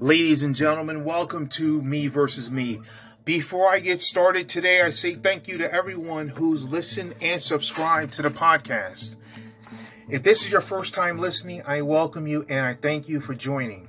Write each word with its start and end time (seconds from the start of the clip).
Ladies 0.00 0.42
and 0.42 0.56
gentlemen, 0.56 1.04
welcome 1.04 1.46
to 1.46 1.80
Me 1.80 2.08
versus 2.08 2.50
Me. 2.50 2.80
Before 3.24 3.70
I 3.70 3.78
get 3.78 4.00
started 4.00 4.48
today, 4.48 4.82
I 4.82 4.90
say 4.90 5.14
thank 5.14 5.46
you 5.46 5.56
to 5.58 5.72
everyone 5.72 6.28
who's 6.28 6.64
listened 6.64 7.14
and 7.22 7.40
subscribed 7.40 8.12
to 8.14 8.22
the 8.22 8.28
podcast. 8.28 9.14
If 10.08 10.24
this 10.24 10.44
is 10.44 10.50
your 10.50 10.60
first 10.60 10.94
time 10.94 11.18
listening, 11.18 11.62
I 11.64 11.82
welcome 11.82 12.26
you 12.26 12.44
and 12.48 12.66
I 12.66 12.74
thank 12.74 13.08
you 13.08 13.20
for 13.20 13.34
joining. 13.34 13.88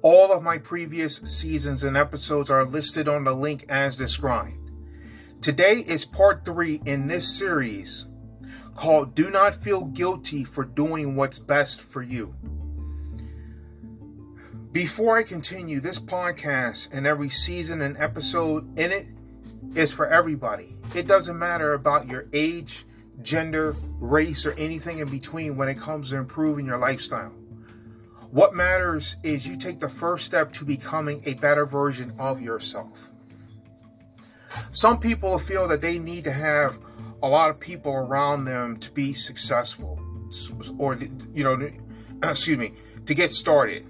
All 0.00 0.32
of 0.32 0.44
my 0.44 0.58
previous 0.58 1.16
seasons 1.16 1.82
and 1.82 1.96
episodes 1.96 2.48
are 2.48 2.64
listed 2.64 3.08
on 3.08 3.24
the 3.24 3.34
link 3.34 3.64
as 3.68 3.96
described. 3.96 4.70
Today 5.40 5.80
is 5.80 6.04
part 6.04 6.44
three 6.44 6.80
in 6.86 7.08
this 7.08 7.36
series 7.36 8.06
called 8.76 9.16
Do 9.16 9.28
Not 9.28 9.56
Feel 9.56 9.86
Guilty 9.86 10.44
for 10.44 10.64
Doing 10.64 11.16
What's 11.16 11.40
Best 11.40 11.80
for 11.80 12.00
You. 12.00 12.34
Before 14.72 15.18
I 15.18 15.24
continue, 15.24 15.80
this 15.80 15.98
podcast 15.98 16.90
and 16.92 17.04
every 17.04 17.28
season 17.28 17.82
and 17.82 17.98
episode 17.98 18.78
in 18.78 18.92
it 18.92 19.08
is 19.74 19.90
for 19.90 20.06
everybody. 20.06 20.76
It 20.94 21.08
doesn't 21.08 21.36
matter 21.36 21.74
about 21.74 22.06
your 22.06 22.28
age, 22.32 22.86
gender, 23.20 23.74
race, 23.98 24.46
or 24.46 24.52
anything 24.52 25.00
in 25.00 25.08
between 25.08 25.56
when 25.56 25.68
it 25.68 25.74
comes 25.80 26.10
to 26.10 26.16
improving 26.18 26.66
your 26.66 26.78
lifestyle. 26.78 27.32
What 28.30 28.54
matters 28.54 29.16
is 29.24 29.44
you 29.44 29.56
take 29.56 29.80
the 29.80 29.88
first 29.88 30.24
step 30.24 30.52
to 30.52 30.64
becoming 30.64 31.20
a 31.26 31.34
better 31.34 31.66
version 31.66 32.12
of 32.16 32.40
yourself. 32.40 33.10
Some 34.70 35.00
people 35.00 35.36
feel 35.40 35.66
that 35.66 35.80
they 35.80 35.98
need 35.98 36.22
to 36.24 36.32
have 36.32 36.78
a 37.24 37.28
lot 37.28 37.50
of 37.50 37.58
people 37.58 37.92
around 37.92 38.44
them 38.44 38.76
to 38.76 38.92
be 38.92 39.14
successful 39.14 39.98
or, 40.78 40.96
you 41.34 41.42
know, 41.42 41.70
excuse 42.22 42.56
me, 42.56 42.74
to 43.06 43.14
get 43.14 43.34
started 43.34 43.84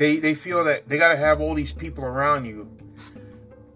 they 0.00 0.18
they 0.18 0.34
feel 0.34 0.64
that 0.64 0.88
they 0.88 0.96
got 0.96 1.10
to 1.10 1.16
have 1.16 1.42
all 1.42 1.54
these 1.54 1.72
people 1.72 2.04
around 2.04 2.46
you. 2.46 2.74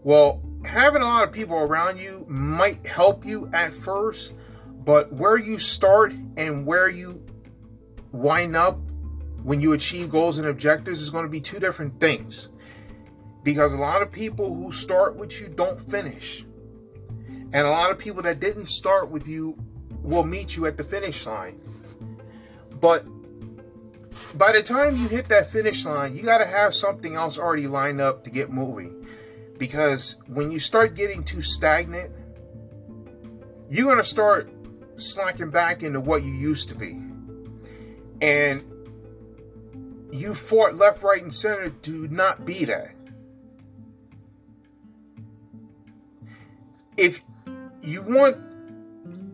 Well, 0.02 0.42
having 0.64 1.02
a 1.02 1.04
lot 1.04 1.22
of 1.22 1.32
people 1.32 1.58
around 1.58 1.98
you 1.98 2.24
might 2.26 2.86
help 2.86 3.26
you 3.26 3.50
at 3.52 3.72
first, 3.72 4.32
but 4.86 5.12
where 5.12 5.36
you 5.36 5.58
start 5.58 6.14
and 6.38 6.64
where 6.64 6.88
you 6.88 7.22
wind 8.10 8.56
up 8.56 8.78
when 9.42 9.60
you 9.60 9.74
achieve 9.74 10.10
goals 10.10 10.38
and 10.38 10.48
objectives 10.48 11.02
is 11.02 11.10
going 11.10 11.26
to 11.26 11.30
be 11.30 11.42
two 11.42 11.60
different 11.60 12.00
things. 12.00 12.48
Because 13.42 13.74
a 13.74 13.78
lot 13.78 14.00
of 14.00 14.10
people 14.10 14.54
who 14.54 14.72
start 14.72 15.16
with 15.16 15.38
you 15.38 15.48
don't 15.48 15.78
finish. 15.78 16.46
And 17.52 17.66
a 17.66 17.70
lot 17.70 17.90
of 17.90 17.98
people 17.98 18.22
that 18.22 18.40
didn't 18.40 18.66
start 18.66 19.10
with 19.10 19.28
you 19.28 19.58
will 20.02 20.24
meet 20.24 20.56
you 20.56 20.64
at 20.64 20.78
the 20.78 20.84
finish 20.84 21.26
line. 21.26 21.60
But 22.80 23.04
by 24.34 24.52
the 24.52 24.62
time 24.62 24.96
you 24.96 25.08
hit 25.08 25.28
that 25.28 25.50
finish 25.50 25.84
line, 25.84 26.16
you 26.16 26.22
got 26.22 26.38
to 26.38 26.46
have 26.46 26.74
something 26.74 27.14
else 27.14 27.38
already 27.38 27.66
lined 27.66 28.00
up 28.00 28.24
to 28.24 28.30
get 28.30 28.50
moving. 28.50 29.06
Because 29.58 30.16
when 30.26 30.50
you 30.50 30.58
start 30.58 30.96
getting 30.96 31.22
too 31.22 31.40
stagnant, 31.40 32.12
you're 33.68 33.84
going 33.84 33.98
to 33.98 34.04
start 34.04 34.50
slacking 34.96 35.50
back 35.50 35.82
into 35.82 36.00
what 36.00 36.22
you 36.22 36.32
used 36.32 36.68
to 36.70 36.74
be. 36.74 37.00
And 38.20 38.64
you 40.10 40.34
fought 40.34 40.74
left, 40.74 41.02
right, 41.02 41.22
and 41.22 41.32
center 41.32 41.70
to 41.70 42.08
not 42.08 42.44
be 42.44 42.64
that. 42.64 42.92
If 46.96 47.20
you 47.82 48.02
want 48.02 48.36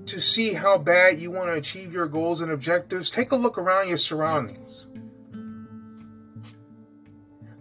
to 0.07 0.21
see 0.21 0.55
how 0.55 0.79
bad 0.79 1.19
you 1.19 1.31
want 1.31 1.49
to 1.49 1.55
achieve 1.55 1.93
your 1.93 2.09
goals 2.09 2.41
and 2.41 2.51
objectives, 2.51 3.11
take 3.11 3.33
a 3.33 3.37
look 3.37 3.59
around 3.59 3.89
your 3.89 3.99
surroundings. 3.99 4.87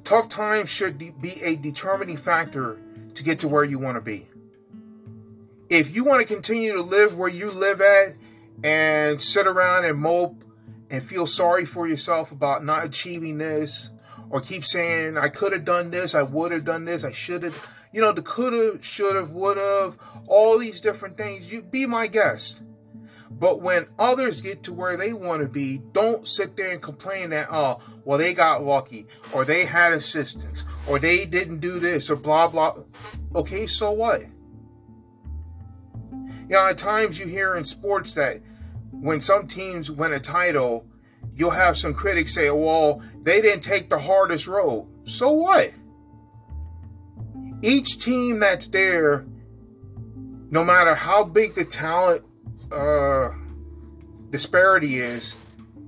Tough 0.10 0.28
times 0.28 0.72
should 0.72 0.98
be 0.98 1.40
a 1.44 1.56
determining 1.56 2.18
factor 2.18 2.82
to 3.14 3.24
get 3.24 3.42
to 3.42 3.48
where 3.48 3.64
you 3.64 3.78
want 3.78 3.96
to 3.96 4.02
be. 4.02 4.28
If 5.70 5.96
you 5.96 6.04
want 6.04 6.28
to 6.28 6.34
continue 6.34 6.74
to 6.74 6.82
live 6.82 7.16
where 7.16 7.30
you 7.30 7.52
live 7.52 7.80
at 7.80 8.16
and 8.64 9.22
sit 9.22 9.46
around 9.46 9.86
and 9.86 10.00
mope 10.00 10.44
and 10.90 11.04
feel 11.04 11.28
sorry 11.28 11.64
for 11.64 11.88
yourself 11.88 12.32
about 12.32 12.66
not 12.66 12.86
achieving 12.86 13.38
this, 13.38 13.92
or 14.32 14.42
keep 14.42 14.66
saying, 14.66 15.16
I 15.16 15.30
could 15.30 15.54
have 15.54 15.64
done 15.64 15.92
this, 15.92 16.16
I 16.16 16.24
would 16.24 16.52
have 16.54 16.66
done 16.66 16.86
this, 16.86 17.04
I 17.04 17.12
should 17.12 17.44
have, 17.44 17.60
you 17.94 18.02
know, 18.02 18.12
the 18.12 18.24
could 18.24 18.54
have, 18.54 18.84
should 18.84 19.16
have, 19.16 19.30
would 19.30 19.58
have, 19.58 19.96
all 20.26 20.58
these 20.58 20.82
different 20.82 21.18
things, 21.18 21.52
you 21.52 21.62
be 21.62 21.86
my 21.86 22.08
guest. 22.08 22.64
But 23.32 23.62
when 23.62 23.88
others 23.98 24.42
get 24.42 24.64
to 24.64 24.74
where 24.74 24.98
they 24.98 25.14
want 25.14 25.42
to 25.42 25.48
be, 25.48 25.78
don't 25.94 26.28
sit 26.28 26.58
there 26.58 26.72
and 26.72 26.82
complain 26.82 27.30
that, 27.30 27.48
oh, 27.52 27.80
well, 28.04 28.18
they 28.18 28.34
got 28.34 28.64
lucky, 28.64 29.06
or 29.32 29.46
they 29.46 29.66
had 29.66 29.94
assistance, 29.94 30.64
or 30.88 31.00
they 31.00 31.26
didn't 31.26 31.60
do 31.60 31.80
this, 31.80 32.10
or 32.10 32.16
blah, 32.16 32.48
blah. 32.48 32.76
Okay, 33.36 33.68
so 33.68 33.92
what? 33.92 34.22
You 36.12 36.56
know, 36.56 36.68
at 36.68 36.78
times 36.80 37.20
you 37.20 37.28
hear 37.28 37.56
in 37.56 37.64
sports 37.64 38.14
that 38.16 38.42
when 38.92 39.22
some 39.22 39.46
teams 39.46 39.92
win 39.92 40.12
a 40.12 40.20
title, 40.20 40.88
you'll 41.36 41.52
have 41.52 41.78
some 41.78 41.94
critics 41.94 42.34
say, 42.34 42.50
well, 42.50 43.02
they 43.22 43.42
didn't 43.42 43.62
take 43.62 43.90
the 43.90 44.00
hardest 44.00 44.48
road. 44.48 44.88
So 45.04 45.32
what? 45.32 45.72
Each 47.62 48.00
team 48.00 48.40
that's 48.40 48.68
there, 48.68 49.28
no 50.50 50.64
matter 50.64 50.96
how 50.96 51.24
big 51.24 51.54
the 51.54 51.66
talent 51.66 52.24
uh, 52.72 53.30
disparity 54.30 55.00
is, 55.00 55.36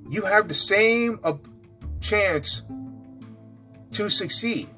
you 0.09 0.24
have 0.24 0.47
the 0.47 0.53
same 0.53 1.19
uh, 1.24 1.38
chance 2.00 2.64
to 3.92 4.09
succeed. 4.09 4.69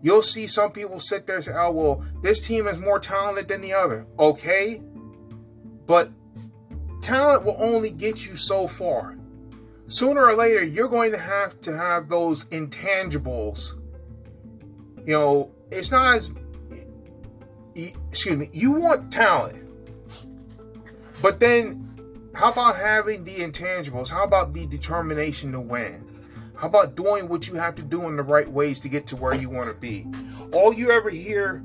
You'll 0.00 0.22
see 0.22 0.46
some 0.46 0.70
people 0.70 1.00
sit 1.00 1.26
there 1.26 1.36
and 1.36 1.44
say, 1.44 1.52
oh, 1.54 1.72
well, 1.72 2.04
this 2.22 2.40
team 2.46 2.68
is 2.68 2.78
more 2.78 3.00
talented 3.00 3.48
than 3.48 3.60
the 3.60 3.74
other. 3.74 4.06
Okay, 4.18 4.80
but 5.86 6.10
talent 7.02 7.44
will 7.44 7.56
only 7.58 7.90
get 7.90 8.26
you 8.26 8.36
so 8.36 8.66
far. 8.68 9.16
Sooner 9.88 10.24
or 10.24 10.34
later, 10.34 10.62
you're 10.62 10.88
going 10.88 11.10
to 11.12 11.18
have 11.18 11.60
to 11.62 11.76
have 11.76 12.08
those 12.08 12.44
intangibles. 12.46 13.72
You 15.04 15.14
know, 15.14 15.50
it's 15.70 15.90
not 15.90 16.16
as, 16.16 16.30
excuse 17.74 18.36
me, 18.36 18.50
you 18.52 18.72
want 18.72 19.10
talent. 19.10 19.67
But 21.20 21.40
then, 21.40 21.88
how 22.34 22.52
about 22.52 22.76
having 22.76 23.24
the 23.24 23.38
intangibles? 23.38 24.10
How 24.10 24.24
about 24.24 24.52
the 24.52 24.66
determination 24.66 25.52
to 25.52 25.60
win? 25.60 26.04
How 26.54 26.68
about 26.68 26.94
doing 26.94 27.28
what 27.28 27.48
you 27.48 27.54
have 27.54 27.74
to 27.76 27.82
do 27.82 28.08
in 28.08 28.16
the 28.16 28.22
right 28.22 28.48
ways 28.48 28.80
to 28.80 28.88
get 28.88 29.06
to 29.08 29.16
where 29.16 29.34
you 29.34 29.50
want 29.50 29.68
to 29.68 29.74
be? 29.74 30.06
All 30.52 30.72
you 30.72 30.90
ever 30.90 31.10
hear 31.10 31.64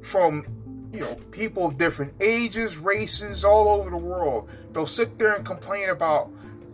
from, 0.00 0.46
you 0.92 1.00
know, 1.00 1.16
people 1.30 1.66
of 1.66 1.78
different 1.78 2.14
ages, 2.20 2.78
races, 2.78 3.44
all 3.44 3.68
over 3.68 3.90
the 3.90 3.96
world, 3.96 4.48
they'll 4.72 4.86
sit 4.86 5.18
there 5.18 5.34
and 5.34 5.44
complain 5.44 5.88
about, 5.88 6.30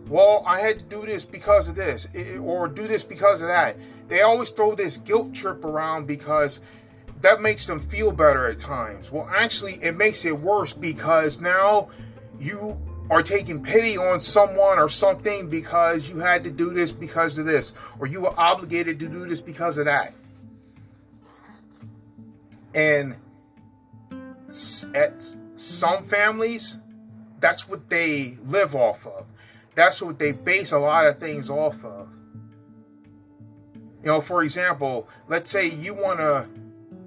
well, 0.07 0.43
I 0.45 0.59
had 0.59 0.77
to 0.77 0.83
do 0.83 1.05
this 1.05 1.25
because 1.25 1.67
of 1.67 1.75
this, 1.75 2.07
eh, 2.13 2.35
eh, 2.35 2.37
or 2.37 2.67
do 2.67 2.87
this 2.87 3.03
because 3.03 3.41
of 3.41 3.47
that. 3.47 3.77
They 4.07 4.21
always 4.21 4.51
throw 4.51 4.75
this 4.75 4.97
guilt 4.97 5.33
trip 5.33 5.65
around 5.65 6.05
because 6.05 6.61
that 7.21 7.41
makes 7.41 7.65
them 7.65 7.79
feel 7.79 8.11
better 8.11 8.47
at 8.47 8.59
times. 8.59 9.11
Well, 9.11 9.27
actually, 9.35 9.83
it 9.83 9.97
makes 9.97 10.25
it 10.25 10.39
worse 10.39 10.73
because 10.73 11.41
now 11.41 11.89
you 12.39 12.79
are 13.09 13.21
taking 13.21 13.61
pity 13.61 13.97
on 13.97 14.19
someone 14.19 14.79
or 14.79 14.89
something 14.89 15.49
because 15.49 16.09
you 16.09 16.19
had 16.19 16.43
to 16.43 16.51
do 16.51 16.73
this 16.73 16.91
because 16.91 17.37
of 17.37 17.45
this, 17.45 17.73
or 17.99 18.07
you 18.07 18.21
were 18.21 18.39
obligated 18.39 18.99
to 18.99 19.07
do 19.07 19.25
this 19.25 19.41
because 19.41 19.77
of 19.77 19.85
that. 19.85 20.13
And 22.73 23.15
at 24.93 25.33
some 25.55 26.03
families, 26.03 26.79
that's 27.39 27.69
what 27.69 27.89
they 27.89 28.37
live 28.43 28.75
off 28.75 29.05
of. 29.05 29.25
That's 29.75 30.01
what 30.01 30.17
they 30.17 30.31
base 30.31 30.71
a 30.71 30.79
lot 30.79 31.05
of 31.05 31.17
things 31.17 31.49
off 31.49 31.83
of. 31.85 32.09
You 34.01 34.11
know, 34.11 34.21
for 34.21 34.43
example, 34.43 35.09
let's 35.27 35.49
say 35.49 35.67
you 35.67 35.93
want 35.93 36.19
to 36.19 36.47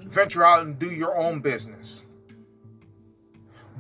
venture 0.09 0.45
out 0.45 0.65
and 0.65 0.79
do 0.79 0.87
your 0.87 1.17
own 1.17 1.41
business 1.41 2.03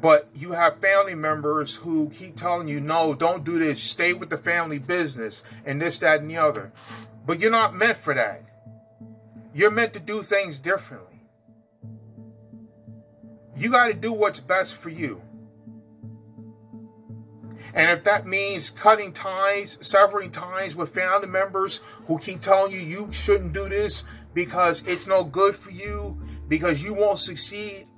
but 0.00 0.28
you 0.34 0.52
have 0.52 0.80
family 0.80 1.14
members 1.14 1.76
who 1.76 2.10
keep 2.10 2.36
telling 2.36 2.68
you, 2.68 2.80
no, 2.80 3.14
don't 3.14 3.44
do 3.44 3.58
this, 3.58 3.82
stay 3.82 4.12
with 4.12 4.30
the 4.30 4.36
family 4.36 4.78
business, 4.78 5.42
and 5.64 5.80
this, 5.80 5.98
that, 5.98 6.20
and 6.20 6.30
the 6.30 6.36
other. 6.36 6.72
But 7.26 7.40
you're 7.40 7.50
not 7.50 7.74
meant 7.74 7.96
for 7.96 8.14
that. 8.14 8.42
You're 9.54 9.70
meant 9.70 9.94
to 9.94 10.00
do 10.00 10.22
things 10.22 10.60
differently. 10.60 11.22
You 13.56 13.70
got 13.70 13.88
to 13.88 13.94
do 13.94 14.12
what's 14.12 14.40
best 14.40 14.76
for 14.76 14.88
you. 14.88 15.22
And 17.74 17.90
if 17.90 18.04
that 18.04 18.26
means 18.26 18.70
cutting 18.70 19.12
ties, 19.12 19.78
severing 19.80 20.30
ties 20.30 20.76
with 20.76 20.94
family 20.94 21.26
members 21.26 21.80
who 22.06 22.18
keep 22.18 22.40
telling 22.40 22.72
you 22.72 22.78
you 22.78 23.12
shouldn't 23.12 23.52
do 23.52 23.68
this 23.68 24.04
because 24.32 24.86
it's 24.86 25.06
no 25.06 25.24
good 25.24 25.56
for 25.56 25.70
you, 25.70 26.20
because 26.46 26.82
you 26.82 26.94
won't 26.94 27.18
succeed, 27.18 27.88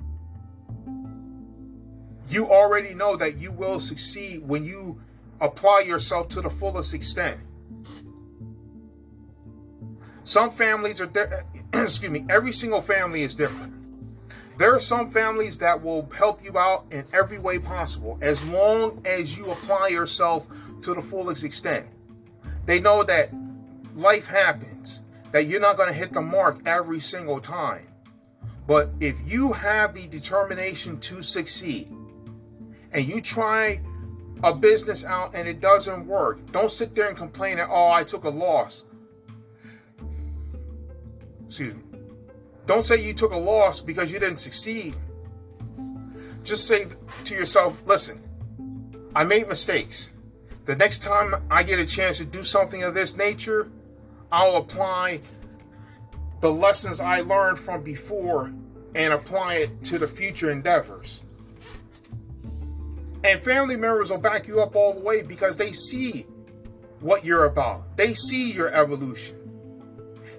you 2.32 2.46
already 2.46 2.94
know 2.94 3.16
that 3.16 3.38
you 3.38 3.52
will 3.52 3.80
succeed 3.80 4.46
when 4.46 4.64
you 4.64 5.00
apply 5.40 5.80
yourself 5.80 6.28
to 6.28 6.40
the 6.40 6.50
fullest 6.50 6.94
extent. 6.94 7.40
Some 10.22 10.50
families 10.50 11.00
are, 11.00 11.10
excuse 11.72 12.10
me, 12.10 12.24
every 12.28 12.52
single 12.52 12.80
family 12.80 13.22
is 13.22 13.34
different. 13.34 13.74
There 14.58 14.74
are 14.74 14.78
some 14.78 15.10
families 15.10 15.56
that 15.58 15.82
will 15.82 16.10
help 16.10 16.44
you 16.44 16.58
out 16.58 16.84
in 16.90 17.04
every 17.14 17.38
way 17.38 17.58
possible 17.58 18.18
as 18.20 18.44
long 18.44 19.00
as 19.06 19.36
you 19.36 19.50
apply 19.50 19.88
yourself 19.88 20.46
to 20.82 20.92
the 20.92 21.00
fullest 21.00 21.44
extent. 21.44 21.86
They 22.66 22.78
know 22.78 23.02
that 23.04 23.30
life 23.94 24.26
happens, 24.26 25.00
that 25.32 25.46
you're 25.46 25.60
not 25.60 25.78
going 25.78 25.88
to 25.88 25.94
hit 25.94 26.12
the 26.12 26.20
mark 26.20 26.60
every 26.66 27.00
single 27.00 27.40
time. 27.40 27.88
But 28.66 28.90
if 29.00 29.16
you 29.24 29.52
have 29.52 29.94
the 29.94 30.06
determination 30.06 31.00
to 31.00 31.22
succeed 31.22 31.90
and 32.92 33.06
you 33.06 33.20
try 33.20 33.80
a 34.42 34.54
business 34.54 35.04
out 35.04 35.34
and 35.34 35.46
it 35.46 35.60
doesn't 35.60 36.06
work, 36.06 36.50
don't 36.52 36.70
sit 36.70 36.94
there 36.94 37.08
and 37.08 37.16
complain 37.16 37.56
that, 37.56 37.68
oh, 37.70 37.90
I 37.90 38.04
took 38.04 38.24
a 38.24 38.28
loss. 38.28 38.84
Excuse 41.46 41.74
me. 41.74 41.82
Don't 42.66 42.84
say 42.84 43.02
you 43.02 43.12
took 43.12 43.32
a 43.32 43.36
loss 43.36 43.80
because 43.80 44.12
you 44.12 44.18
didn't 44.18 44.38
succeed. 44.38 44.94
Just 46.44 46.66
say 46.66 46.86
to 47.24 47.34
yourself, 47.34 47.76
listen, 47.84 48.22
I 49.14 49.24
made 49.24 49.48
mistakes. 49.48 50.10
The 50.66 50.76
next 50.76 51.02
time 51.02 51.34
I 51.50 51.62
get 51.62 51.78
a 51.78 51.86
chance 51.86 52.18
to 52.18 52.24
do 52.24 52.42
something 52.42 52.82
of 52.82 52.94
this 52.94 53.16
nature, 53.16 53.70
I'll 54.30 54.56
apply 54.56 55.20
the 56.40 56.50
lessons 56.50 57.00
I 57.00 57.20
learned 57.20 57.58
from 57.58 57.82
before 57.82 58.52
and 58.94 59.12
apply 59.12 59.54
it 59.54 59.82
to 59.84 59.98
the 59.98 60.06
future 60.06 60.50
endeavors. 60.50 61.22
And 63.22 63.42
family 63.42 63.76
members 63.76 64.10
will 64.10 64.18
back 64.18 64.46
you 64.46 64.60
up 64.60 64.74
all 64.74 64.94
the 64.94 65.00
way 65.00 65.22
because 65.22 65.56
they 65.56 65.72
see 65.72 66.26
what 67.00 67.24
you're 67.24 67.44
about. 67.44 67.96
They 67.96 68.14
see 68.14 68.50
your 68.50 68.72
evolution. 68.74 69.36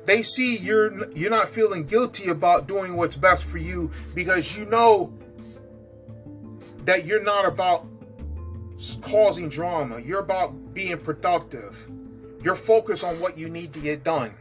They 0.06 0.24
see 0.24 0.58
you're 0.58 1.12
you're 1.12 1.30
not 1.30 1.50
feeling 1.50 1.86
guilty 1.86 2.30
about 2.30 2.68
doing 2.68 2.96
what's 2.96 3.16
best 3.16 3.44
for 3.44 3.60
you 3.60 3.92
because 4.16 4.58
you 4.58 4.66
know 4.66 5.14
that 6.86 7.06
you're 7.06 7.24
not 7.24 7.46
about 7.46 7.86
causing 9.02 9.48
drama. 9.48 10.00
You're 10.00 10.20
about 10.20 10.74
being 10.74 10.98
productive. 10.98 11.88
You're 12.44 12.56
focused 12.56 13.04
on 13.04 13.20
what 13.20 13.38
you 13.38 13.48
need 13.48 13.74
to 13.74 13.80
get 13.80 14.04
done. 14.04 14.34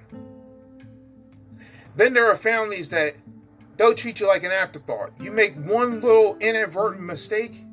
Then 1.95 2.15
there 2.15 2.31
are 2.31 2.37
families 2.37 2.89
that 2.89 3.17
they'll 3.77 3.95
treat 3.95 4.21
you 4.21 4.27
like 4.27 4.45
an 4.45 4.53
afterthought. 4.53 5.11
You 5.21 5.31
make 5.31 5.55
one 5.57 6.01
little 6.01 6.39
inadvertent 6.39 7.03
mistake 7.03 7.65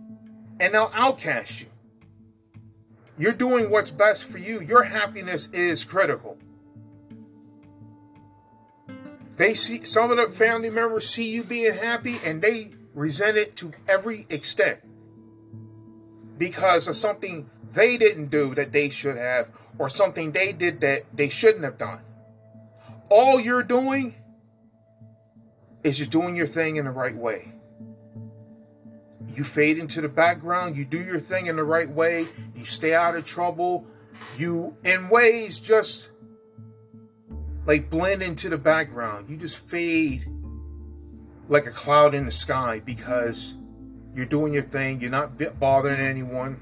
and 0.59 0.73
they'll 0.73 0.91
outcast 0.93 1.61
you. 1.61 1.67
You're 3.17 3.33
doing 3.33 3.69
what's 3.69 3.91
best 3.91 4.25
for 4.25 4.37
you. 4.37 4.61
Your 4.61 4.83
happiness 4.83 5.49
is 5.51 5.83
critical. 5.83 6.37
They 9.37 9.53
see 9.53 9.83
some 9.83 10.11
of 10.11 10.17
the 10.17 10.29
family 10.35 10.69
members 10.69 11.09
see 11.09 11.29
you 11.29 11.43
being 11.43 11.73
happy 11.73 12.19
and 12.23 12.41
they 12.41 12.71
resent 12.93 13.37
it 13.37 13.55
to 13.57 13.71
every 13.87 14.25
extent 14.29 14.79
because 16.37 16.87
of 16.87 16.95
something 16.95 17.49
they 17.71 17.97
didn't 17.97 18.27
do 18.27 18.55
that 18.55 18.71
they 18.71 18.89
should 18.89 19.17
have 19.17 19.49
or 19.77 19.89
something 19.89 20.31
they 20.31 20.53
did 20.53 20.81
that 20.81 21.03
they 21.13 21.29
shouldn't 21.29 21.63
have 21.63 21.77
done. 21.77 21.99
All 23.09 23.39
you're 23.39 23.63
doing 23.63 24.15
is 25.83 25.99
just 25.99 26.11
doing 26.11 26.35
your 26.35 26.47
thing 26.47 26.75
in 26.75 26.85
the 26.85 26.91
right 26.91 27.15
way. 27.15 27.53
You 29.35 29.43
fade 29.43 29.77
into 29.77 30.01
the 30.01 30.09
background, 30.09 30.75
you 30.75 30.85
do 30.85 31.03
your 31.03 31.19
thing 31.19 31.47
in 31.47 31.55
the 31.55 31.63
right 31.63 31.89
way, 31.89 32.27
you 32.55 32.65
stay 32.65 32.93
out 32.95 33.15
of 33.15 33.23
trouble, 33.23 33.85
you, 34.37 34.75
in 34.83 35.09
ways, 35.09 35.59
just 35.59 36.09
like 37.65 37.89
blend 37.89 38.21
into 38.21 38.49
the 38.49 38.57
background. 38.57 39.29
You 39.29 39.37
just 39.37 39.57
fade 39.57 40.25
like 41.49 41.65
a 41.65 41.71
cloud 41.71 42.13
in 42.13 42.25
the 42.25 42.31
sky 42.31 42.81
because 42.83 43.55
you're 44.15 44.25
doing 44.25 44.53
your 44.53 44.63
thing, 44.63 44.99
you're 44.99 45.11
not 45.11 45.37
bothering 45.59 45.99
anyone. 45.99 46.61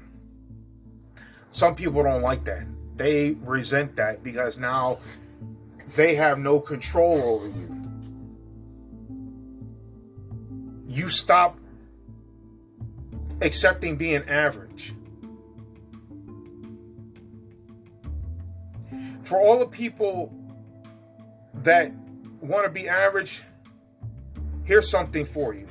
Some 1.50 1.74
people 1.74 2.02
don't 2.02 2.22
like 2.22 2.44
that. 2.44 2.66
They 2.96 3.36
resent 3.40 3.96
that 3.96 4.22
because 4.22 4.58
now 4.58 4.98
they 5.96 6.14
have 6.16 6.38
no 6.38 6.60
control 6.60 7.22
over 7.22 7.46
you. 7.46 7.72
You 10.86 11.08
stop 11.08 11.58
accepting 13.40 13.96
being 13.96 14.22
average. 14.28 14.94
For 19.22 19.40
all 19.40 19.58
the 19.58 19.66
people 19.66 20.32
that 21.54 21.92
want 22.40 22.64
to 22.64 22.70
be 22.70 22.88
average, 22.88 23.42
here's 24.64 24.88
something 24.88 25.24
for 25.24 25.54
you. 25.54 25.66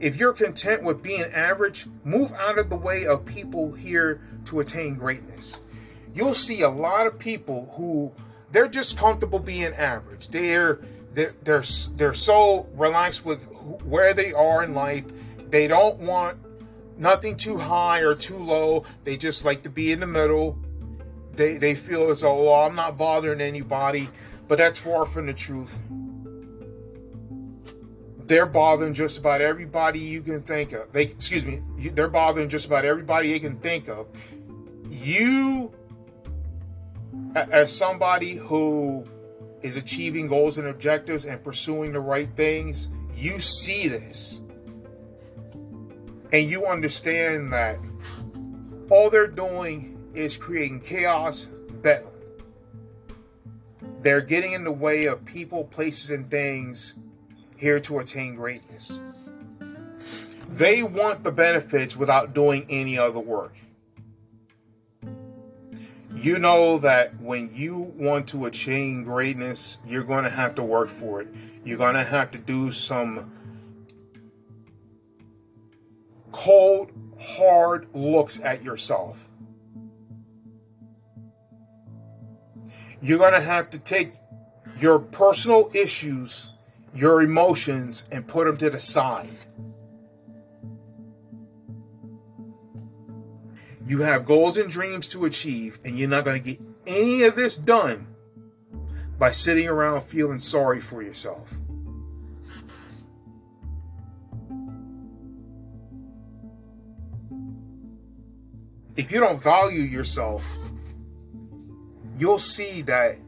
If 0.00 0.16
you're 0.16 0.32
content 0.32 0.82
with 0.82 1.02
being 1.02 1.24
average, 1.32 1.86
move 2.04 2.32
out 2.32 2.58
of 2.58 2.70
the 2.70 2.76
way 2.76 3.06
of 3.06 3.24
people 3.24 3.72
here 3.72 4.20
to 4.46 4.60
attain 4.60 4.94
greatness. 4.94 5.60
You'll 6.14 6.34
see 6.34 6.62
a 6.62 6.68
lot 6.68 7.06
of 7.06 7.18
people 7.18 7.72
who 7.76 8.12
they're 8.52 8.68
just 8.68 8.96
comfortable 8.96 9.38
being 9.38 9.74
average. 9.74 10.28
They're 10.28 10.80
they're 11.12 11.34
they're, 11.42 11.64
they're 11.96 12.14
so 12.14 12.66
relaxed 12.74 13.24
with 13.24 13.44
where 13.84 14.14
they 14.14 14.32
are 14.32 14.62
in 14.62 14.74
life. 14.74 15.04
They 15.50 15.66
don't 15.66 15.98
want 15.98 16.38
nothing 16.98 17.36
too 17.36 17.56
high 17.58 18.00
or 18.00 18.14
too 18.14 18.38
low. 18.38 18.84
They 19.04 19.16
just 19.16 19.44
like 19.44 19.62
to 19.62 19.70
be 19.70 19.92
in 19.92 20.00
the 20.00 20.06
middle. 20.06 20.58
They 21.32 21.58
they 21.58 21.74
feel 21.74 22.10
as 22.10 22.20
though, 22.22 22.48
oh, 22.48 22.66
I'm 22.66 22.74
not 22.74 22.96
bothering 22.96 23.40
anybody, 23.40 24.08
but 24.48 24.58
that's 24.58 24.78
far 24.78 25.06
from 25.06 25.26
the 25.26 25.34
truth. 25.34 25.78
They're 28.26 28.46
bothering 28.46 28.94
just 28.94 29.18
about 29.18 29.40
everybody 29.40 30.00
you 30.00 30.20
can 30.20 30.42
think 30.42 30.72
of. 30.72 30.92
They 30.92 31.02
excuse 31.02 31.44
me, 31.44 31.62
they're 31.90 32.08
bothering 32.08 32.48
just 32.48 32.66
about 32.66 32.84
everybody 32.84 33.32
they 33.32 33.38
can 33.38 33.56
think 33.56 33.88
of. 33.88 34.08
You 34.88 35.72
as 37.34 37.74
somebody 37.74 38.34
who 38.34 39.04
is 39.62 39.76
achieving 39.76 40.28
goals 40.28 40.58
and 40.58 40.68
objectives 40.68 41.24
and 41.24 41.42
pursuing 41.42 41.92
the 41.92 42.00
right 42.00 42.28
things, 42.36 42.88
you 43.14 43.40
see 43.40 43.88
this 43.88 44.40
and 46.32 46.48
you 46.50 46.66
understand 46.66 47.52
that 47.52 47.78
all 48.90 49.10
they're 49.10 49.26
doing 49.26 49.98
is 50.14 50.36
creating 50.36 50.80
chaos, 50.80 51.46
bedlam. 51.82 52.12
They're 54.00 54.20
getting 54.20 54.52
in 54.52 54.64
the 54.64 54.72
way 54.72 55.06
of 55.06 55.24
people, 55.24 55.64
places, 55.64 56.10
and 56.10 56.30
things 56.30 56.94
here 57.56 57.80
to 57.80 57.98
attain 57.98 58.36
greatness. 58.36 59.00
They 60.48 60.82
want 60.82 61.24
the 61.24 61.32
benefits 61.32 61.96
without 61.96 62.32
doing 62.32 62.66
any 62.70 62.98
other 62.98 63.18
work. 63.18 63.54
You 66.14 66.38
know 66.38 66.78
that 66.78 67.20
when 67.20 67.50
you 67.52 67.76
want 67.76 68.28
to 68.28 68.46
attain 68.46 69.04
greatness, 69.04 69.78
you're 69.84 70.04
going 70.04 70.24
to 70.24 70.30
have 70.30 70.54
to 70.54 70.62
work 70.62 70.88
for 70.88 71.20
it. 71.20 71.28
You're 71.64 71.76
going 71.76 71.94
to 71.94 72.04
have 72.04 72.30
to 72.30 72.38
do 72.38 72.72
some 72.72 73.32
cold, 76.36 76.92
hard 77.18 77.88
looks 77.94 78.40
at 78.42 78.62
yourself. 78.62 79.26
You're 83.00 83.18
going 83.18 83.32
to 83.32 83.40
have 83.40 83.70
to 83.70 83.78
take 83.78 84.12
your 84.78 84.98
personal 84.98 85.70
issues, 85.72 86.50
your 86.94 87.22
emotions, 87.22 88.04
and 88.12 88.26
put 88.28 88.46
them 88.46 88.58
to 88.58 88.68
the 88.68 88.78
side. 88.78 89.30
You 93.86 94.02
have 94.02 94.26
goals 94.26 94.58
and 94.58 94.70
dreams 94.70 95.06
to 95.08 95.24
achieve, 95.24 95.78
and 95.86 95.98
you're 95.98 96.08
not 96.08 96.26
going 96.26 96.42
to 96.42 96.50
get 96.50 96.60
any 96.86 97.22
of 97.22 97.34
this 97.34 97.56
done 97.56 98.08
by 99.18 99.30
sitting 99.30 99.68
around 99.68 100.02
feeling 100.02 100.40
sorry 100.40 100.82
for 100.82 101.02
yourself. 101.02 101.54
If 108.96 109.12
you 109.12 109.20
don't 109.20 109.42
value 109.42 109.82
yourself, 109.82 110.44
you'll 112.18 112.38
see 112.38 112.82
that 112.82 113.18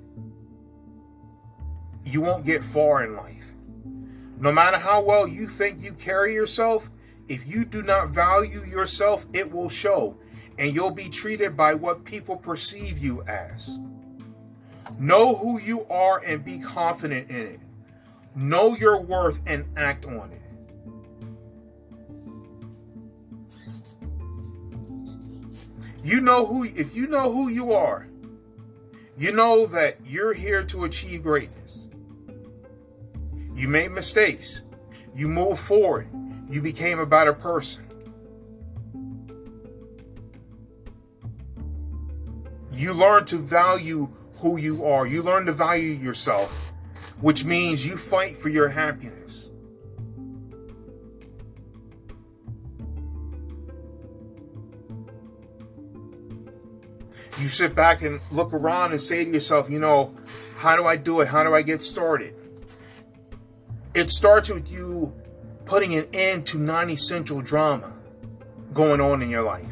you 2.04 2.22
won't 2.22 2.44
get 2.44 2.64
far 2.64 3.04
in 3.04 3.14
life. 3.14 3.52
No 4.38 4.50
matter 4.50 4.78
how 4.78 5.02
well 5.02 5.28
you 5.28 5.46
think 5.46 5.82
you 5.82 5.92
carry 5.92 6.32
yourself, 6.32 6.90
if 7.28 7.46
you 7.46 7.64
do 7.64 7.82
not 7.82 8.10
value 8.10 8.64
yourself, 8.64 9.26
it 9.34 9.52
will 9.52 9.68
show, 9.68 10.16
and 10.58 10.74
you'll 10.74 10.90
be 10.90 11.10
treated 11.10 11.56
by 11.56 11.74
what 11.74 12.04
people 12.04 12.36
perceive 12.36 12.98
you 12.98 13.22
as. 13.24 13.78
Know 14.98 15.34
who 15.34 15.60
you 15.60 15.86
are 15.88 16.22
and 16.24 16.42
be 16.42 16.58
confident 16.58 17.30
in 17.30 17.46
it. 17.46 17.60
Know 18.34 18.74
your 18.74 19.00
worth 19.02 19.40
and 19.46 19.66
act 19.76 20.06
on 20.06 20.30
it. 20.32 20.47
You 26.08 26.22
know 26.22 26.46
who 26.46 26.64
if 26.64 26.96
you 26.96 27.06
know 27.06 27.30
who 27.30 27.50
you 27.50 27.74
are, 27.74 28.08
You 29.18 29.30
know 29.32 29.66
that 29.66 29.98
you're 30.06 30.32
here 30.32 30.64
to 30.64 30.84
achieve 30.84 31.22
greatness. 31.22 31.88
You 33.52 33.68
made 33.68 33.90
mistakes. 33.90 34.62
You 35.14 35.28
moved 35.28 35.60
forward. 35.60 36.08
You 36.48 36.62
became 36.62 36.98
a 36.98 37.04
better 37.04 37.34
person. 37.34 37.84
You 42.72 42.94
learn 42.94 43.26
to 43.26 43.36
value 43.36 44.08
who 44.36 44.56
you 44.56 44.86
are. 44.86 45.06
You 45.06 45.22
learn 45.22 45.44
to 45.44 45.52
value 45.52 45.90
yourself, 45.90 46.50
which 47.20 47.44
means 47.44 47.84
you 47.84 47.98
fight 47.98 48.38
for 48.38 48.48
your 48.48 48.68
happiness. 48.68 49.50
You 57.38 57.48
sit 57.48 57.74
back 57.74 58.02
and 58.02 58.20
look 58.32 58.52
around 58.52 58.92
and 58.92 59.00
say 59.00 59.24
to 59.24 59.30
yourself, 59.30 59.70
you 59.70 59.78
know, 59.78 60.14
how 60.56 60.74
do 60.74 60.84
I 60.84 60.96
do 60.96 61.20
it? 61.20 61.28
How 61.28 61.44
do 61.44 61.54
I 61.54 61.62
get 61.62 61.84
started? 61.84 62.34
It 63.94 64.10
starts 64.10 64.48
with 64.48 64.70
you 64.70 65.14
putting 65.64 65.94
an 65.94 66.08
end 66.12 66.46
to 66.48 66.58
non 66.58 66.90
essential 66.90 67.40
drama 67.40 67.94
going 68.72 69.00
on 69.00 69.22
in 69.22 69.30
your 69.30 69.42
life. 69.42 69.64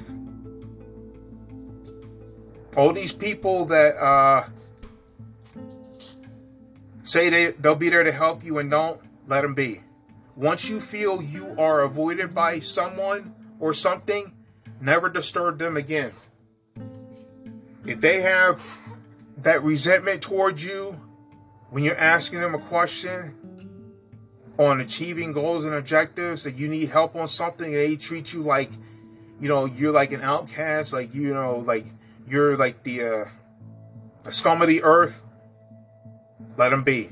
All 2.76 2.92
these 2.92 3.12
people 3.12 3.64
that 3.66 3.96
uh, 3.96 4.48
say 7.02 7.30
they, 7.30 7.46
they'll 7.52 7.74
be 7.74 7.88
there 7.88 8.04
to 8.04 8.12
help 8.12 8.44
you 8.44 8.58
and 8.58 8.70
don't, 8.70 9.00
let 9.26 9.40
them 9.40 9.54
be. 9.54 9.80
Once 10.36 10.68
you 10.68 10.80
feel 10.80 11.22
you 11.22 11.54
are 11.58 11.80
avoided 11.80 12.34
by 12.34 12.58
someone 12.58 13.34
or 13.58 13.72
something, 13.72 14.32
never 14.80 15.08
disturb 15.08 15.58
them 15.58 15.76
again. 15.76 16.12
If 17.86 18.00
they 18.00 18.20
have 18.22 18.60
that 19.38 19.62
resentment 19.62 20.22
towards 20.22 20.64
you 20.64 21.00
when 21.70 21.84
you're 21.84 21.98
asking 21.98 22.40
them 22.40 22.54
a 22.54 22.58
question 22.58 23.34
on 24.58 24.80
achieving 24.80 25.32
goals 25.32 25.64
and 25.64 25.74
objectives 25.74 26.42
that 26.44 26.56
you 26.56 26.68
need 26.68 26.88
help 26.88 27.14
on 27.14 27.28
something, 27.28 27.72
they 27.72 27.96
treat 27.96 28.32
you 28.32 28.42
like, 28.42 28.70
you 29.40 29.48
know, 29.48 29.66
you're 29.66 29.92
like 29.92 30.12
an 30.12 30.22
outcast, 30.22 30.92
like 30.92 31.14
you 31.14 31.32
know, 31.32 31.58
like 31.58 31.86
you're 32.26 32.56
like 32.56 32.82
the 32.82 33.02
uh, 33.02 33.24
the 34.24 34.32
scum 34.32 34.62
of 34.62 34.68
the 34.68 34.82
earth. 34.82 35.22
Let 36.56 36.70
them 36.70 36.82
be. 36.82 37.10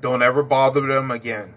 Don't 0.00 0.22
ever 0.22 0.42
bother 0.42 0.82
them 0.82 1.10
again. 1.10 1.54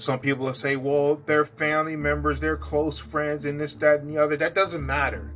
Some 0.00 0.18
people 0.18 0.46
will 0.46 0.54
say, 0.54 0.76
well, 0.76 1.16
they're 1.26 1.44
family 1.44 1.94
members, 1.94 2.40
they're 2.40 2.56
close 2.56 2.98
friends, 2.98 3.44
and 3.44 3.60
this, 3.60 3.76
that, 3.76 4.00
and 4.00 4.10
the 4.10 4.16
other. 4.16 4.34
That 4.34 4.54
doesn't 4.54 4.84
matter. 4.84 5.34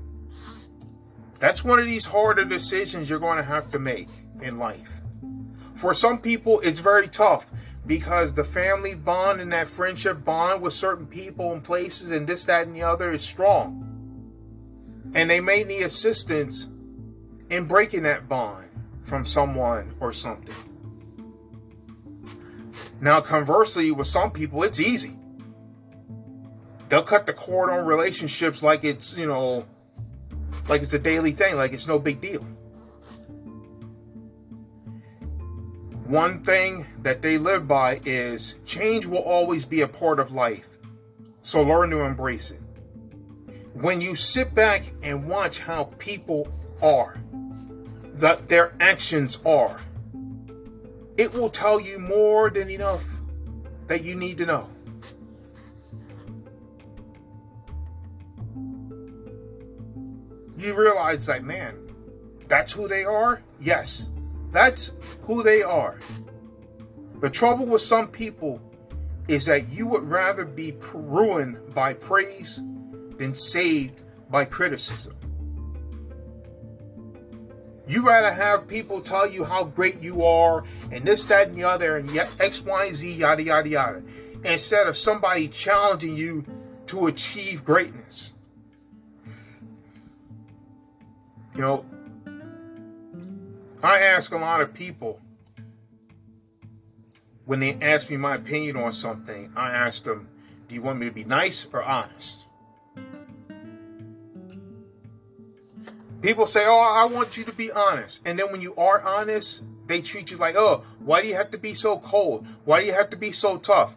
That's 1.39 1.63
one 1.63 1.79
of 1.79 1.85
these 1.85 2.07
harder 2.07 2.47
decisions 2.47 3.11
you're 3.11 3.19
going 3.19 3.37
to 3.37 3.45
have 3.45 3.71
to 3.73 3.79
make 3.79 4.09
in 4.41 4.57
life. 4.57 5.03
For 5.75 5.93
some 5.93 6.19
people, 6.19 6.61
it's 6.61 6.79
very 6.79 7.09
tough 7.09 7.47
because 7.87 8.33
the 8.33 8.45
family 8.45 8.95
bond 8.95 9.43
and 9.43 9.53
that 9.53 9.69
friendship 9.69 10.25
bond 10.25 10.63
with 10.63 10.73
certain 10.73 11.07
people 11.07 11.53
and 11.53 11.63
places 11.63 12.11
and 12.11 12.27
this, 12.27 12.45
that, 12.45 12.67
and 12.67 12.75
the 12.75 12.85
other 12.85 13.13
is 13.13 13.23
strong. 13.23 13.83
And 15.15 15.29
they 15.29 15.41
may 15.41 15.65
need 15.65 15.83
assistance 15.83 16.69
in 17.51 17.67
breaking 17.67 18.05
that 18.05 18.31
bond 18.31 18.71
from 19.03 19.27
someone 19.27 19.95
or 20.01 20.11
something. 20.11 20.74
Now, 23.05 23.21
conversely, 23.21 23.91
with 23.91 24.07
some 24.07 24.31
people, 24.31 24.63
it's 24.63 24.81
easy. 24.81 25.19
They'll 26.89 27.03
cut 27.03 27.27
the 27.27 27.35
cord 27.35 27.69
on 27.69 27.85
relationships 27.85 28.63
like 28.63 28.83
it's, 28.83 29.15
you 29.15 29.27
know, 29.27 29.67
like 30.69 30.81
it's 30.81 30.95
a 30.95 30.99
daily 30.99 31.33
thing, 31.33 31.57
like 31.57 31.75
it's 31.75 31.87
no 31.87 31.99
big 31.99 32.23
deal. 32.23 32.41
One 36.07 36.43
thing 36.43 36.87
that 37.03 37.21
they 37.21 37.37
live 37.37 37.69
by 37.69 38.01
is 38.07 38.57
change 38.65 39.05
will 39.05 39.19
always 39.19 39.67
be 39.67 39.83
a 39.83 39.89
part 39.89 40.19
of 40.19 40.33
life. 40.33 40.79
So 41.43 41.61
learn 41.61 41.91
to 41.91 42.05
embrace 42.05 42.53
it. 42.53 42.63
When 43.75 44.01
you 44.01 44.15
sit 44.15 44.55
back 44.55 44.95
and 45.03 45.29
watch 45.29 45.59
how 45.59 45.93
people 45.99 46.49
are, 46.81 47.17
that 48.15 48.49
their 48.49 48.73
actions 48.81 49.41
are, 49.45 49.79
it 51.17 51.33
will 51.33 51.51
tell 51.51 51.81
you 51.81 51.99
more 51.99 52.51
than 52.51 52.71
enough 52.71 53.05
that 53.87 54.03
you 54.03 54.15
need 54.15 54.39
to 54.39 54.47
know. 54.47 54.69
You 60.57 60.75
realize 60.75 61.27
that, 61.27 61.45
man, 61.45 61.77
that's 62.49 62.73
who 62.73 62.89
they 62.89 63.05
are? 63.05 63.43
Yes, 63.61 64.11
that's 64.51 64.93
who 65.23 65.43
they 65.43 65.63
are. 65.63 66.01
The 67.21 67.31
trouble 67.31 67.67
with 67.67 67.83
some 67.83 68.09
people 68.09 68.61
is 69.29 69.47
that 69.47 69.69
you 69.69 69.87
would 69.87 70.05
rather 70.05 70.45
be 70.45 70.75
ruined 70.93 71.75
by 71.75 71.95
praise 71.95 72.63
than 73.17 73.35
saved 73.35 74.01
by 74.31 74.45
criticism. 74.45 75.15
You 77.87 78.07
rather 78.07 78.33
have 78.33 78.67
people 78.67 79.01
tell 79.01 79.29
you 79.29 79.45
how 79.45 79.65
great 79.65 80.01
you 80.01 80.25
are 80.25 80.65
and 80.91 81.05
this, 81.05 81.25
that, 81.27 81.49
and 81.49 81.57
the 81.57 81.65
other, 81.65 81.97
and 81.99 82.11
yet 82.11 82.31
X, 82.41 82.63
Y, 82.63 82.93
Z, 82.93 83.13
yada, 83.13 83.43
yada, 83.43 83.69
yada, 83.69 84.03
instead 84.43 84.87
of 84.87 84.97
somebody 84.97 85.49
challenging 85.49 86.15
you 86.15 86.45
to 86.87 87.07
achieve 87.07 87.65
greatness. 87.65 88.33
You 91.55 91.61
know, 91.61 91.87
I 93.83 94.01
ask 94.01 94.33
a 94.33 94.39
lot 94.39 94.61
of 94.61 94.73
people 94.73 95.21
when 97.45 97.61
they 97.61 97.77
ask 97.81 98.09
me 98.09 98.17
my 98.17 98.37
opinion 98.37 98.77
on 98.77 98.93
something, 98.93 99.53
I 99.55 99.71
ask 99.71 100.05
them, 100.05 100.29
do 100.69 100.75
you 100.75 100.83
want 100.83 100.99
me 100.99 101.07
to 101.07 101.13
be 101.13 101.25
nice 101.25 101.67
or 101.73 101.83
honest? 101.83 102.44
People 106.25 106.47
say, 106.47 106.65
"Oh, 106.65 106.81
I 106.81 107.05
want 107.05 107.37
you 107.37 107.45
to 107.45 107.53
be 107.53 107.71
honest," 107.71 108.23
and 108.25 108.39
then 108.39 108.51
when 108.51 108.63
you 108.63 108.75
are 108.77 109.03
honest, 109.03 109.63
they 109.87 110.01
treat 110.01 110.31
you 110.31 110.39
like, 110.39 110.57
"Oh, 110.57 110.83
why 110.99 111.21
do 111.21 111.29
you 111.29 111.35
have 111.35 111.51
to 111.51 111.59
be 111.59 111.75
so 111.75 111.99
cold? 111.99 112.47
Why 112.65 112.81
do 112.81 112.87
you 112.87 112.95
have 112.95 113.11
to 113.11 113.17
be 113.17 113.31
so 113.31 113.59
tough?" 113.59 113.95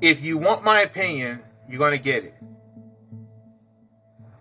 If 0.00 0.24
you 0.24 0.38
want 0.38 0.62
my 0.62 0.80
opinion, 0.82 1.42
you're 1.68 1.80
gonna 1.80 1.98
get 1.98 2.22
it. 2.22 2.34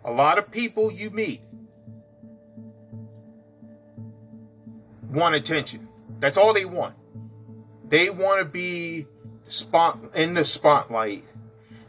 A 0.05 0.11
lot 0.11 0.37
of 0.37 0.51
people 0.51 0.91
you 0.91 1.09
meet 1.09 1.41
want 5.09 5.33
attention. 5.33 5.87
That's 6.19 6.37
all 6.37 6.53
they 6.53 6.65
want. 6.65 6.93
They 7.89 8.11
want 8.11 8.37
to 8.37 8.45
be 8.45 9.07
spot 9.47 9.97
in 10.13 10.35
the 10.35 10.45
spotlight. 10.45 11.23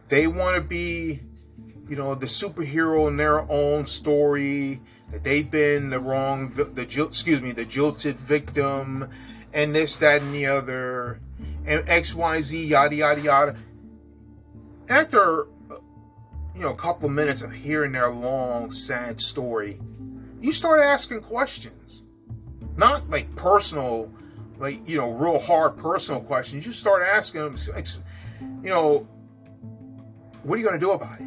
They 0.08 0.26
want 0.26 0.56
to 0.56 0.62
be, 0.62 1.20
you 1.90 1.96
know, 1.96 2.14
the 2.14 2.25
superhero 2.25 3.06
in 3.06 3.18
their 3.18 3.40
own 3.50 3.84
story 3.84 4.80
that 5.11 5.25
they've 5.25 5.50
been 5.50 5.90
the 5.90 6.00
wrong, 6.00 6.52
the 6.54 6.82
excuse 6.82 7.40
me, 7.40 7.52
the 7.52 7.64
jilted 7.64 8.16
victim, 8.16 9.08
and 9.52 9.75
this, 9.75 9.96
that, 9.96 10.23
and 10.23 10.34
the 10.34 10.46
other, 10.46 11.20
and 11.66 11.88
X, 11.88 12.14
Y, 12.14 12.40
Z, 12.40 12.66
yada, 12.66 12.94
yada, 12.94 13.20
yada. 13.20 13.56
After, 14.88 15.44
uh, 15.70 15.76
you 16.54 16.61
know, 16.61 16.70
a 16.70 16.76
couple 16.76 17.08
of 17.08 17.14
minutes 17.14 17.42
of 17.42 17.52
hearing 17.52 17.92
their 17.92 18.11
long, 18.11 18.70
sad 18.70 19.20
story, 19.20 19.80
you 20.40 20.52
start 20.52 20.82
asking 20.82 21.20
questions, 21.20 22.02
not 22.76 23.08
like 23.08 23.34
personal, 23.37 24.12
like 24.58 24.87
you 24.88 24.99
know, 24.99 25.11
real 25.11 25.38
hard 25.38 25.76
personal 25.78 26.20
questions. 26.20 26.66
You 26.66 26.73
start 26.73 27.02
asking 27.02 27.40
them, 27.42 27.56
like, 27.75 27.87
you 28.62 28.70
know, 28.70 29.06
what 30.42 30.56
are 30.56 30.58
you 30.58 30.64
going 30.64 30.78
to 30.78 30.84
do 30.84 30.90
about 30.90 31.20
it? 31.20 31.26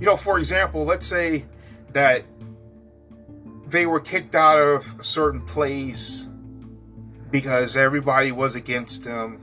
You 0.00 0.06
know, 0.06 0.16
for 0.16 0.38
example, 0.38 0.84
let's 0.84 1.06
say 1.06 1.44
that 1.92 2.24
they 3.66 3.86
were 3.86 4.00
kicked 4.00 4.34
out 4.34 4.58
of 4.58 4.98
a 4.98 5.04
certain 5.04 5.42
place 5.42 6.28
because 7.30 7.76
everybody 7.76 8.32
was 8.32 8.54
against 8.54 9.04
them 9.04 9.40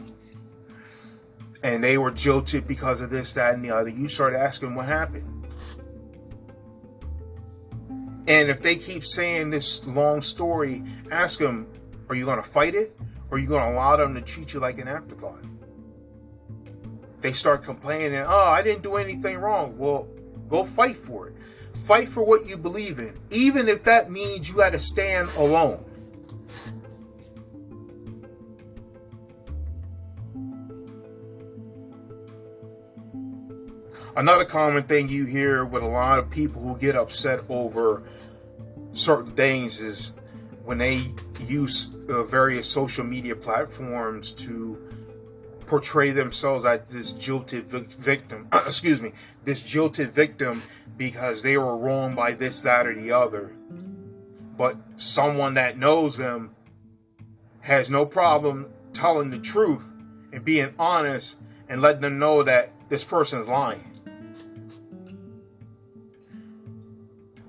and 1.63 1.83
they 1.83 1.97
were 1.97 2.11
jilted 2.11 2.67
because 2.67 3.01
of 3.01 3.09
this, 3.09 3.33
that, 3.33 3.53
and 3.53 3.63
the 3.63 3.71
other. 3.71 3.89
You 3.89 4.07
start 4.07 4.33
asking 4.33 4.75
what 4.75 4.87
happened. 4.87 5.33
And 8.27 8.49
if 8.49 8.61
they 8.61 8.75
keep 8.75 9.05
saying 9.05 9.51
this 9.51 9.85
long 9.85 10.21
story, 10.21 10.83
ask 11.11 11.39
them, 11.39 11.67
are 12.09 12.15
you 12.15 12.25
going 12.25 12.41
to 12.41 12.49
fight 12.49 12.75
it? 12.75 12.97
Or 13.29 13.37
are 13.37 13.39
you 13.39 13.47
going 13.47 13.63
to 13.63 13.73
allow 13.73 13.95
them 13.95 14.15
to 14.15 14.21
treat 14.21 14.53
you 14.53 14.59
like 14.59 14.79
an 14.79 14.87
afterthought? 14.87 15.43
They 17.21 17.31
start 17.31 17.63
complaining, 17.63 18.23
oh, 18.27 18.47
I 18.47 18.61
didn't 18.61 18.83
do 18.83 18.95
anything 18.95 19.37
wrong. 19.37 19.77
Well, 19.77 20.07
Go 20.49 20.63
fight 20.63 20.95
for 20.95 21.27
it. 21.27 21.35
Fight 21.85 22.07
for 22.09 22.23
what 22.23 22.47
you 22.47 22.57
believe 22.57 22.99
in, 22.99 23.17
even 23.31 23.67
if 23.69 23.83
that 23.83 24.11
means 24.11 24.49
you 24.49 24.55
got 24.55 24.71
to 24.71 24.79
stand 24.79 25.29
alone. 25.37 25.83
Another 34.17 34.45
common 34.45 34.81
thing 34.81 35.09
you 35.09 35.25
hear 35.25 35.63
with 35.63 35.83
a 35.83 35.87
lot 35.87 36.17
of 36.17 36.27
people 36.27 36.59
who 36.59 36.75
get 36.75 36.95
upset 36.95 37.41
over 37.49 38.01
certain 38.91 39.31
things 39.33 39.79
is 39.79 40.11
when 40.65 40.79
they 40.79 41.03
use 41.47 41.91
uh, 42.09 42.23
various 42.23 42.67
social 42.67 43.05
media 43.05 43.35
platforms 43.35 44.31
to 44.31 44.81
portray 45.67 46.11
themselves 46.11 46.65
as 46.65 46.81
this 46.89 47.11
jilted 47.11 47.65
victim. 47.65 48.47
excuse 48.53 49.01
me, 49.01 49.11
this 49.43 49.61
jilted 49.61 50.11
victim 50.13 50.63
because 50.97 51.43
they 51.43 51.57
were 51.57 51.77
wrong 51.77 52.15
by 52.15 52.33
this, 52.33 52.61
that, 52.61 52.87
or 52.87 52.95
the 52.95 53.11
other. 53.11 53.53
But 54.57 54.77
someone 54.95 55.53
that 55.53 55.77
knows 55.77 56.17
them 56.17 56.55
has 57.61 57.89
no 57.89 58.05
problem 58.05 58.71
telling 58.93 59.29
the 59.29 59.37
truth 59.37 59.91
and 60.33 60.43
being 60.43 60.73
honest 60.79 61.37
and 61.69 61.81
letting 61.81 62.01
them 62.01 62.17
know 62.17 62.41
that 62.43 62.71
this 62.89 63.03
person 63.03 63.41
is 63.41 63.47
lying. 63.47 63.83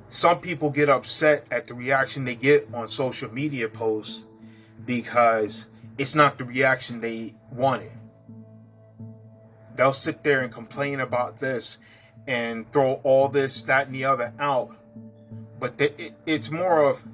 Some 0.08 0.40
people 0.40 0.70
get 0.70 0.88
upset 0.88 1.46
at 1.50 1.66
the 1.66 1.74
reaction 1.74 2.24
they 2.24 2.34
get 2.34 2.68
on 2.72 2.88
social 2.88 3.32
media 3.32 3.68
posts 3.68 4.26
because 4.84 5.68
it's 5.98 6.14
not 6.14 6.38
the 6.38 6.44
reaction 6.44 6.98
they 6.98 7.34
wanted. 7.52 7.92
They'll 9.78 9.92
sit 9.92 10.24
there 10.24 10.40
and 10.40 10.50
complain 10.50 10.98
about 10.98 11.38
this 11.38 11.78
and 12.26 12.68
throw 12.72 12.94
all 13.04 13.28
this, 13.28 13.62
that, 13.62 13.86
and 13.86 13.94
the 13.94 14.06
other 14.06 14.34
out. 14.40 14.76
But 15.60 15.80
it's 16.26 16.50
more 16.50 16.84
of 16.84 17.06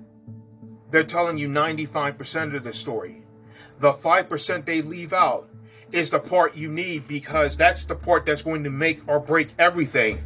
they're 0.88 1.04
telling 1.04 1.37
you 1.37 1.47
95% 1.47 2.56
of 2.56 2.64
the 2.64 2.73
story. 2.73 3.23
The 3.80 3.92
5% 3.92 4.64
they 4.64 4.80
leave 4.80 5.12
out 5.12 5.47
is 5.92 6.09
the 6.09 6.18
part 6.18 6.56
you 6.56 6.71
need 6.71 7.06
because 7.06 7.59
that's 7.59 7.85
the 7.85 7.97
part 7.97 8.25
that's 8.25 8.40
going 8.40 8.64
to 8.64 8.71
make 8.71 9.06
or 9.06 9.21
break 9.21 9.50
everything. 9.59 10.25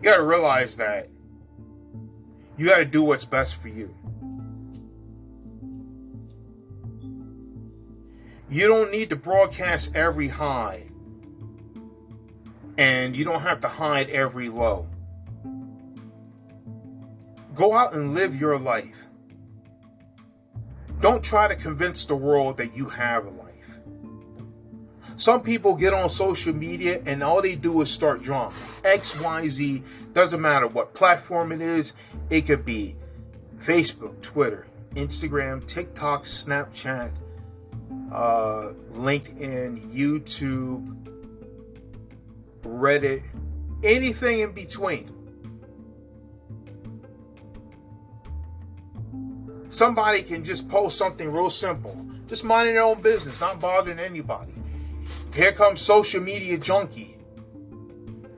You 0.00 0.10
got 0.10 0.18
to 0.18 0.22
realize 0.22 0.76
that 0.76 1.08
you 2.56 2.66
got 2.66 2.78
to 2.78 2.84
do 2.84 3.02
what's 3.02 3.24
best 3.24 3.56
for 3.56 3.68
you. 3.68 3.94
You 8.48 8.68
don't 8.68 8.92
need 8.92 9.10
to 9.10 9.16
broadcast 9.16 9.96
every 9.96 10.28
high, 10.28 10.84
and 12.78 13.16
you 13.16 13.24
don't 13.24 13.40
have 13.40 13.60
to 13.60 13.68
hide 13.68 14.08
every 14.10 14.48
low. 14.48 14.86
Go 17.54 17.74
out 17.74 17.94
and 17.94 18.14
live 18.14 18.40
your 18.40 18.58
life. 18.58 19.08
Don't 21.00 21.22
try 21.22 21.48
to 21.48 21.54
convince 21.54 22.04
the 22.04 22.16
world 22.16 22.56
that 22.58 22.76
you 22.76 22.86
have 22.86 23.26
a 23.26 23.30
life. 23.30 23.43
Some 25.16 25.42
people 25.42 25.74
get 25.74 25.92
on 25.94 26.10
social 26.10 26.52
media 26.52 27.00
and 27.06 27.22
all 27.22 27.40
they 27.40 27.54
do 27.54 27.80
is 27.82 27.90
start 27.90 28.22
drama. 28.22 28.54
XYZ, 28.82 29.82
doesn't 30.12 30.40
matter 30.40 30.66
what 30.66 30.94
platform 30.94 31.52
it 31.52 31.60
is, 31.60 31.94
it 32.30 32.42
could 32.42 32.64
be 32.64 32.96
Facebook, 33.58 34.20
Twitter, 34.20 34.66
Instagram, 34.94 35.64
TikTok, 35.66 36.24
Snapchat, 36.24 37.12
uh, 38.12 38.72
LinkedIn, 38.92 39.94
YouTube, 39.94 40.90
Reddit, 42.62 43.22
anything 43.82 44.40
in 44.40 44.52
between. 44.52 45.10
Somebody 49.68 50.22
can 50.22 50.44
just 50.44 50.68
post 50.68 50.96
something 50.96 51.30
real 51.32 51.50
simple, 51.50 52.04
just 52.28 52.44
minding 52.44 52.74
their 52.74 52.84
own 52.84 53.00
business, 53.00 53.40
not 53.40 53.60
bothering 53.60 53.98
anybody. 53.98 54.53
Here 55.34 55.52
comes 55.52 55.80
social 55.80 56.20
media 56.22 56.56
junkie. 56.56 57.16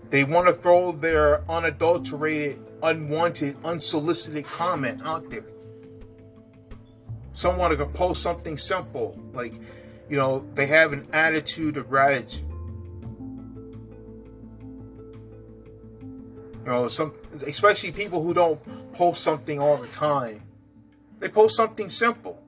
They 0.09 0.25
want 0.25 0.47
to 0.47 0.55
throw 0.55 0.93
their 0.93 1.45
unadulterated, 1.51 2.67
unwanted, 2.83 3.57
unsolicited 3.65 4.47
comment 4.47 5.03
out 5.05 5.29
there. 5.29 5.45
Someone 7.33 7.77
could 7.77 7.93
post 7.93 8.23
something 8.23 8.57
simple, 8.57 9.21
like, 9.35 9.53
you 10.09 10.17
know, 10.17 10.47
they 10.55 10.65
have 10.67 10.95
an 10.95 11.07
attitude 11.13 11.77
of 11.77 11.91
gratitude. 11.91 12.49
You 16.65 16.73
know, 16.73 16.89
some 16.89 17.13
especially 17.47 17.93
people 17.93 18.23
who 18.23 18.33
don't 18.33 18.59
post 18.95 19.23
something 19.23 19.61
all 19.61 19.77
the 19.77 19.89
time. 19.89 20.43
They 21.19 21.29
post 21.29 21.57
something 21.57 21.91
simple. 21.91 22.43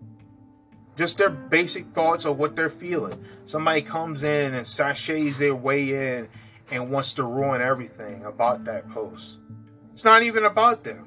Just 0.99 1.17
their 1.17 1.31
basic 1.31 1.87
thoughts 1.95 2.25
of 2.25 2.41
what 2.41 2.57
they're 2.57 2.69
feeling. 2.69 3.25
Somebody 3.45 3.83
comes 3.83 4.25
in 4.25 4.53
and 4.53 4.67
sashays 4.67 5.39
their 5.39 5.55
way 5.55 6.17
in 6.17 6.29
and 6.73 6.91
wants 6.91 7.13
to 7.13 7.23
ruin 7.23 7.63
everything 7.63 8.25
about 8.25 8.65
that 8.65 8.91
post. 8.91 9.39
It's 9.93 10.05
not 10.05 10.25
even 10.25 10.45
about 10.45 10.83
them. 10.83 11.07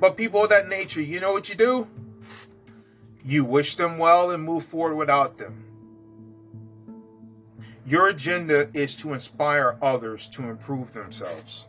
But 0.00 0.16
people 0.16 0.42
of 0.42 0.48
that 0.48 0.68
nature, 0.68 1.00
you 1.00 1.20
know 1.20 1.32
what 1.32 1.48
you 1.48 1.54
do? 1.54 1.86
You 3.22 3.44
wish 3.44 3.76
them 3.76 3.98
well 3.98 4.32
and 4.32 4.42
move 4.42 4.64
forward 4.64 4.96
without 4.96 5.38
them. 5.38 5.64
Your 7.86 8.08
agenda 8.08 8.70
is 8.74 8.92
to 8.96 9.12
inspire 9.12 9.78
others 9.80 10.26
to 10.30 10.50
improve 10.50 10.94
themselves. 10.94 11.66